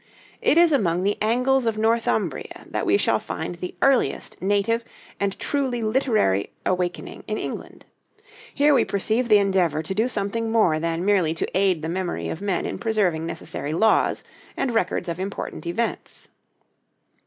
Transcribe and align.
It 0.41 0.57
is 0.57 0.71
among 0.71 1.03
the 1.03 1.15
Angles 1.21 1.67
of 1.67 1.77
Northumbria 1.77 2.65
that 2.67 2.87
we 2.87 2.97
shall 2.97 3.19
find 3.19 3.53
the 3.53 3.75
earliest 3.83 4.41
native 4.41 4.83
and 5.19 5.37
truly 5.37 5.83
literary 5.83 6.49
awakening 6.65 7.23
in 7.27 7.37
England. 7.37 7.85
Here 8.51 8.73
we 8.73 8.83
perceive 8.83 9.29
the 9.29 9.37
endeavor 9.37 9.83
to 9.83 9.93
do 9.93 10.07
something 10.07 10.51
more 10.51 10.79
than 10.79 11.05
merely 11.05 11.35
to 11.35 11.55
aid 11.55 11.83
the 11.83 11.87
memory 11.87 12.29
of 12.29 12.41
men 12.41 12.65
in 12.65 12.79
preserving 12.79 13.27
necessary 13.27 13.73
laws 13.73 14.23
and 14.57 14.73
records 14.73 15.07
of 15.07 15.19
important 15.19 15.67
events. 15.67 16.29